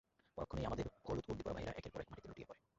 পরক্ষণেই, 0.37 0.65
আমাদের 0.65 0.85
হলুদ 1.05 1.25
উর্দিপরা 1.29 1.55
ভাইয়েরা 1.55 1.77
একের 1.77 1.91
পর 1.93 2.01
এক 2.01 2.09
মাটিতে 2.09 2.29
লুটিয়ে 2.29 2.47
পড়ে। 2.49 2.61